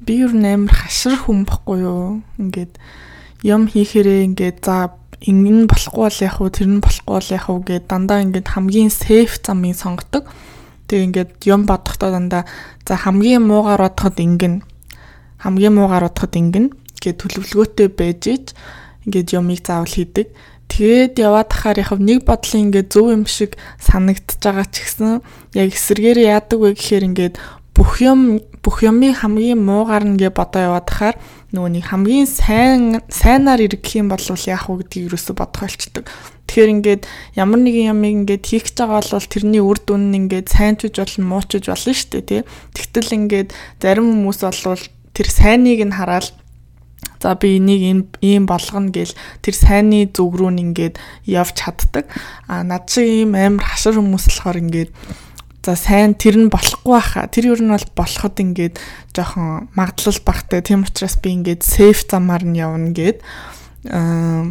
[0.00, 2.24] би юу нээр хашир хүн бохгүй юу?
[2.40, 2.76] Ингээд
[3.44, 7.44] юм хийхээрээ ингээд за ингэ нь болохгүй бол яг уу тэр нь болохгүй бол яг
[7.52, 10.24] уу гэд дандаа ингээд хамгийн сейф замыг сонгодог.
[10.88, 12.48] Тэгээ ингээд юм бодохдоо дандаа
[12.88, 14.64] за хамгийн муугаар бодоход ингэн
[15.44, 16.66] хамгийн муугаар бодоход ингэн
[17.00, 18.46] гэд төлөвлөгөөтэй байж ич
[19.04, 20.32] ингээд юмыг заавал хийдэг.
[20.70, 25.20] Тэгээд яваад тахаар яг нэг бодлын ингээд зөв юм шиг санагдчихж байгаа ч гэсэн
[25.58, 27.34] яг эсэргээр яадаг вэ гэхээр ингээд
[27.74, 31.16] бүх юм бүх юмыг хамгийн муугаар нэгэ бодоо яваад тахаар
[31.54, 36.04] нөгөө нэг хамгийн сайн сайнаар иргэх юм бол яах вэ гэдгийг юусоо бодох болчдөг.
[36.50, 37.02] Тэгэхээр ингээд
[37.38, 40.90] ямар нэгэн ямыг ингээд хийх гэж байгаа бол тэрний үр дүн нь ингээд сайн ч
[40.90, 42.42] үж болно муу ч үж болно шүү дээ тий.
[42.74, 44.82] Тэгтэл ингээд зарим хүмүүс бол
[45.14, 46.34] тэр сайныг нь хараад
[47.22, 49.12] за би энийг ийм болгоно гэл
[49.44, 52.08] тэр сайнны зүг рүү ингээд явж чаддаг.
[52.48, 54.90] А над шиг ийм амар хашир хүмүүс болохоор ингээд
[55.60, 57.28] За сайн тэр нь болохгүй байхаа.
[57.28, 58.80] Тэр юу нь бол болоход ингээд
[59.12, 60.64] жоохон магадлал багтай.
[60.64, 63.20] Тийм учраас би ингээд сейф замаар нь явна гэд
[63.92, 64.48] аа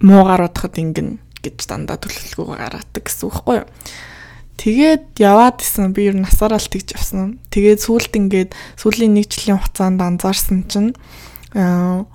[0.00, 3.68] муугаар бодоход ингэн гэж дандаа төлөвлөгөө гаргадаг гэсэн үг байхгүй юу?
[4.58, 7.38] Тэгээд яваад исэн би ер нь насаараа л тэгж явсан.
[7.52, 10.96] Тэгээд сүүлд ингээд сүүлийн нэг жилийн хугацаанд анзаарсан чинь
[11.54, 12.08] аа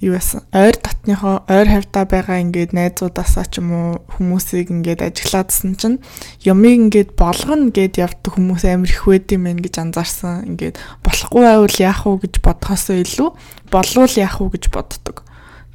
[0.00, 5.72] юу байсан ойр дотныхоо ойр хавьтаа байгаа ингээд найзуудаасаа ч юм уу хүмүүсийг ингээд ажиглаадсэн
[5.76, 5.98] чинь
[6.44, 10.48] юмыг ингээд болгоно гэд явдаг хүмүүс амар их байд юм байна гэж анзаарсан.
[10.48, 13.30] Ингээд болохгүй байвал яах вэ гэж бодхосоо илүү
[13.68, 15.16] болвол яах вэ гэж боддог.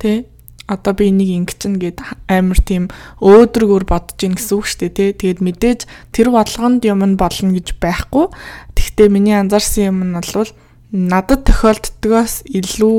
[0.02, 0.25] Тэ?
[0.65, 5.19] Одоо би энийг ингэчин гэд амар тийм өөдрөгөр бодож ийн гэсэн үг шүү дээ, тэ?
[5.19, 5.80] Тэгээд мэдээж
[6.15, 8.31] тэр болгонд юм нь болно гэж байхгүй.
[8.77, 10.47] Тэгвэл миний анзаарсан юм нь бол
[10.91, 12.97] надад тохиолддгоос илүү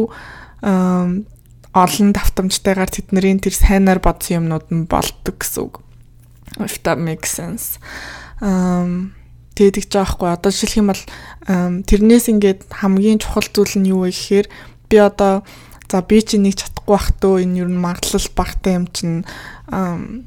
[0.63, 5.75] олон давтамжтайгаар тэдний тэр сайнаар бодсон юмнууд нь болдог гэсэн үг.
[6.61, 7.81] If that makes sense.
[8.41, 9.17] Um
[9.57, 11.03] тэгээд гэж байгаа хгүй одоо жишээлх юм бол
[11.85, 14.47] тэрнээс ингээд хамгийн чухал зүйл нь юу вэ гэхээр
[14.89, 15.45] би одоо
[15.89, 19.25] за би чи нэг чадахгүй бах төө энэ юу н магадлал багтай юм чинь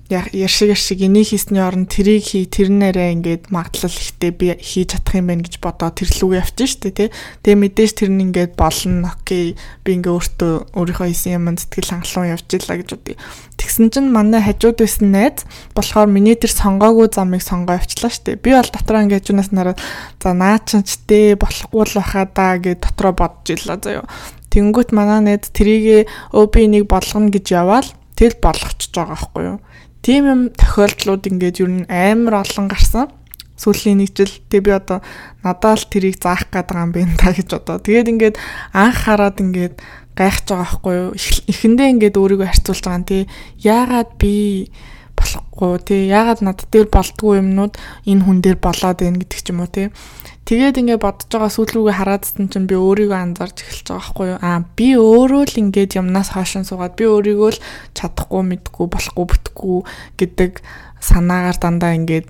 [0.09, 5.27] яшиг яшиг энийг хийсний оронд тэрийг хий тэрнээрээ ингээд магадлал ихтэй би хийж чадах юм
[5.27, 7.09] байна гэж бодоо тэрлүүгээ явчих штэ тий.
[7.43, 12.33] Тэгээ мэдээж тэр нь ингээд болно окей би ингээд өөртөө өөрийнхөө хийсэн юм сэтгэл хангалуун
[12.33, 13.19] явчихлаа гэж бодъё.
[13.55, 15.45] Тэгсэн чинь манай хажууд байсан найз
[15.77, 18.41] болохоор миний тэр сонгоогүй замыг сонгоо явчлаа штэ.
[18.41, 19.79] Би бол дотроо ингээд юунаас нараад
[20.19, 24.09] за наа чинч дээ болохгүй л байхаа да гэж дотроо бодож илаа заяа.
[24.55, 29.59] Тэнгүүт манай найз трийгээ энийг болгоно гэж яваал Тэгэл болгочихж байгаа байхгүй юу.
[29.99, 33.11] Тийм юм тохиолдлууд ингээд юу н амар олон гарсан.
[33.59, 35.03] Сүүлийн нэг жил тэг би одоо
[35.43, 37.83] надад л тэрийг заах байгаа юм байна та гэж одоо.
[37.83, 38.35] Тэгээд ингээд
[38.71, 39.83] анх хараад ингээд
[40.15, 41.11] гайхаж байгаа байхгүй юу.
[41.51, 43.23] Эхэндээ ингээд өөрийгөө харьцуулж байгаа юм тий.
[43.59, 44.35] Яагаад би
[45.25, 46.01] болохгүй тий.
[46.13, 47.73] Яагаад над дээр болдгүй юмнууд
[48.05, 49.89] энэ хүн дээр болоод байна гэдэг ч юм уу тий.
[50.45, 54.39] Тэгээд ингээд бодож байгаа сүүл рүүгээ хараадсан чинь би өөрийгөө анзаарч эхэлж байгаа байхгүй юу?
[54.45, 57.63] Аа би өөрөө л ингээд юмнаас хаашин суугаад би өөрийгөө л
[57.97, 59.79] чадахгүй мэдгүй болохгүй бүтэхгүй
[60.21, 60.51] гэдэг
[61.01, 62.29] санаагаар дандаа ингээд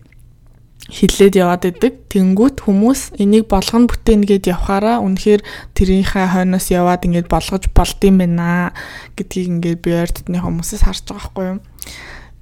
[0.86, 2.08] хилээд яваад идэг.
[2.14, 5.42] Тэнгүүт хүмүүс энийг болгоно бүтээнэ гэд явхаараа үнэхээр
[5.74, 8.72] тэрийнхээ хойноос яваад ингээд болгож болдсон байна
[9.18, 11.60] гэдгийг ингээд би ойр дотны хүмүүсээс харж байгаа байхгүй юу?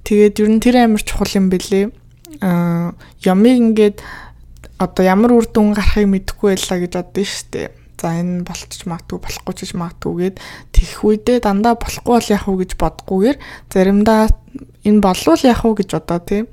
[0.04, 1.88] Тэгээд ер нь тэр амар чухал юм бэлээ.
[2.44, 2.92] Аа
[3.24, 3.96] ямыг ингээд
[4.78, 7.72] одоо ямар үр дүн гарахыг мэдэхгүй байлаа гэж боддөө штэ.
[7.96, 10.36] За энэ болчих магадгүй болохгүй ч магадгүйгээд
[10.76, 13.38] тэгэх үедээ дандаа болохгүй бол яах вэ гэж бодохгүйгээр
[13.72, 14.28] заримдаа
[14.84, 16.46] энэ болвол яах вэ гэж бодоо тийм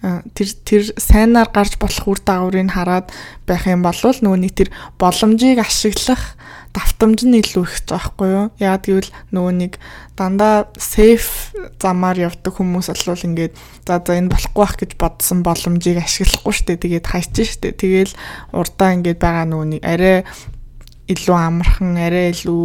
[0.00, 3.12] тэр тэр сайнаар гарч болох үр дагаврыг хараад
[3.44, 6.36] байх юм бол нөгөө нэг тэр боломжийг ашиглах
[6.70, 8.46] давтамж нь илүү их байхгүй юу?
[8.62, 9.72] Яагаад гэвэл нөгөө нэг
[10.14, 11.50] дандаа сейф
[11.82, 13.54] замаар явдаг хүмүүс бол ингээд
[13.86, 17.74] за за энэ болохгүй байх гэж бодсон боломжийг ашиглахгүй штэ тэгээд хайчих штэ.
[17.74, 18.14] Тэгээл
[18.54, 20.22] урдаа ингээд байгаа нөгөө нэг арай
[21.10, 22.64] илүү амархан, арай илүү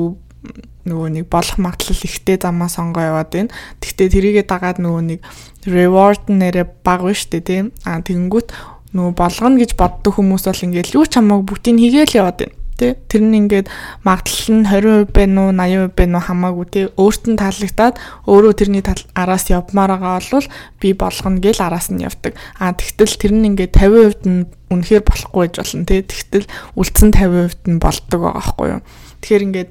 [0.85, 3.49] нөгөө нэг болох магадлал ихтэй замаа сонгоо яваад байна.
[3.81, 5.19] Тэгвэл тэрийгэ дагаад нөгөө нэг
[5.66, 7.73] reward нэрэ баг байна штэ тийм.
[7.89, 8.53] А тэгэнгүүт
[8.93, 12.99] нөгөө болгоно гэж боддог хүмүүс бол ингээд юу ч хамаагүй бүгдийг хийгээл яваад байна Тэ
[13.07, 13.72] тэр нь ингээд
[14.03, 17.95] магадлал нь 20% байна уу 80% байна уу хамаагүй тэ өөрт нь таалагдаад
[18.27, 18.83] өөрөө тэрний
[19.16, 20.47] араас явмаар байгаа бол
[20.83, 22.35] би болгоно гэл араас нь явдаг.
[22.59, 27.72] А тэгтэл тэр нь ингээд 50% нь үнэхээр болохгүй гэж болно тэ тэгтэл үлдсэн 50%
[27.72, 28.81] нь болдог байгаа байхгүй юу.
[29.23, 29.69] Тэгэхээр ингээд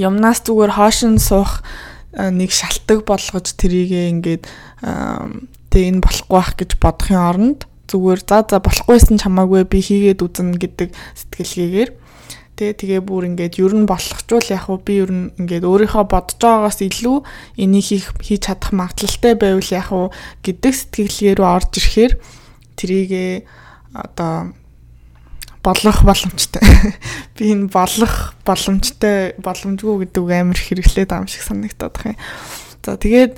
[0.00, 1.60] юмнаас зүгээр хоошин суух
[2.16, 4.42] нэг шалтгаан болгож тэрийгээ ингээд
[5.68, 7.60] тэ энэ болохгүй байх гэж бодохын оронд
[7.92, 11.90] зүгээр за за болохгүйсэн ч хамаагүй би хийгээд үзнэ гэдэг сэтгэлгээгээр
[12.56, 16.40] Тэ тэгээ бүр ингээд ер нь болохчвол яг уу би ер нь ингээд өөрийнхөө бодож
[16.40, 17.16] байгаагаас илүү
[17.60, 20.08] энийг хийх хийж чадах магадлалтай байвал яг уу
[20.40, 22.12] гэдэг сэтгэлгээ рүү орж ирэхээр
[22.80, 23.32] трийгээ
[23.92, 24.56] одоо
[25.66, 26.62] болох боломжтой.
[27.36, 32.20] Би энэ болох боломжтой боломжгүй гэдэг амар хэрэглээд байгаа юм шиг санагдаад байна.
[32.86, 33.32] За тэгээд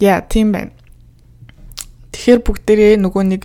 [0.00, 0.74] яа тийм байна.
[2.20, 3.42] Тэгэхээр бүгдээрээ нөгөө нэг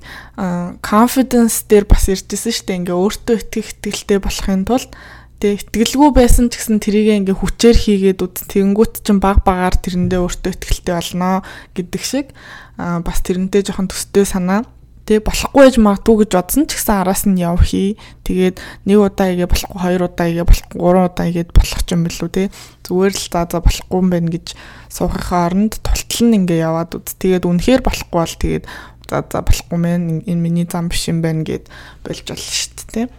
[0.84, 2.80] confidence дээр бас иржсэн шүү дээ.
[2.84, 4.92] Ингээ өөртөө итгэх итгэлтэй болохын тулд
[5.40, 10.20] тэг итгэлгүй байсан ч гэсэн тэрийг ингээ хүчээр хийгээд үз тэгэнгүүт чинь баг багаар тэрэндээ
[10.20, 12.28] өөртөө итгэлтэй болно гэдэг шиг
[12.76, 14.68] бас тэрнтэй жоохон төстэй санаа
[15.06, 17.94] тэг болохгүй гэж магадгүй гэж бодсон ч гэсэн араас нь яв хий.
[18.26, 18.58] Тэгээд
[18.90, 22.30] нэг удаа игээ болохгүй, хоёр удаа игээ болохгүй, гурван удаа игээд болох ч юм бэлүү
[22.34, 22.50] те.
[22.90, 24.48] Зүгээр л за за болохгүй юм байна гэж
[24.90, 27.14] суухын оронд тултал нь ингээ яваад үз.
[27.22, 28.66] Тэгээд үнэхээр болохгүй бол тэгээд
[29.06, 31.70] за за болохгүй мэн энэ миний зам биш юм байна гэд
[32.02, 33.14] болж болно шүү дээ те.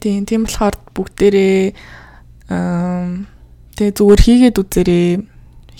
[0.00, 1.60] Тийм тийм болохоор бүгдээрээ
[2.48, 3.28] аа
[3.76, 5.08] тэгээ зүгээр хийгээд үзээрэй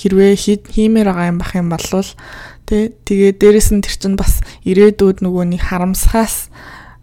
[0.00, 0.32] хэрвээ
[0.68, 1.84] хиймээр байгаа юм бах юм бол
[2.70, 6.46] Тэ тэгээ дээрэс нь тэр чинь бас ирээдүйд нөгөө нэг харамсахаас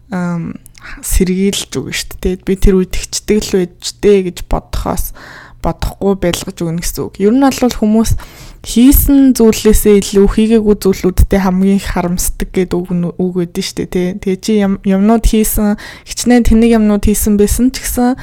[0.08, 2.40] сэргийлж өгнө шүү дээ.
[2.40, 5.12] Би тэр үед ихчдэг л байжтэй гэж бодохоос
[5.60, 7.20] бодохгүй байлгаж өгнө гэсэн үг.
[7.20, 8.16] Ер нь бол хүмүүс
[8.62, 14.18] хийсэн зүйлээсээ илүү хийгээгүй зүйлүүдтэй хамгийн харамсдаг гэдэг үг үг өгдөн шүү дээ.
[14.22, 15.76] Тэгээ чи юмнууд хийсэн,
[16.06, 18.18] хичнээн тэнэг юмнууд хийсэн байсан ч гэсэн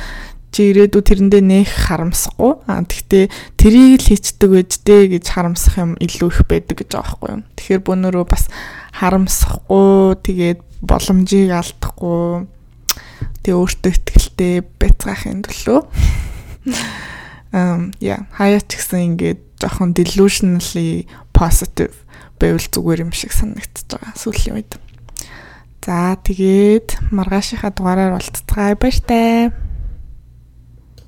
[0.55, 2.63] чи ирээдүй тэрэндээ нэх харамсахгүй.
[2.63, 3.27] А тэгтээ
[3.59, 7.43] тэрийг л хийчдэг байждээ гэж харамсах юм илүү их байдаг гэж байгаа байхгүй юу.
[7.59, 8.47] Тэгэхээр бүүнөрөө бас
[8.95, 12.47] харамсахгүй тэгээд боломжийг алдахгүй
[13.43, 15.79] тэгээ өөртөө ихтэй байцгаахын төлөө
[17.59, 21.03] um yeah хаяа ч гэсэн ингээд жоохон delusionally
[21.35, 21.91] positive
[22.39, 24.71] байвал зүгээр юм шиг санагдчихж байгаа сүүлийн үед.
[25.83, 29.64] За тэгээд маргаашийнхаа дугаараар уулзцгаая баяр таа.